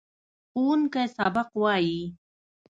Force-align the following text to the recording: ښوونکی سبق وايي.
ښوونکی 0.51 1.03
سبق 1.17 1.49
وايي. 1.61 2.01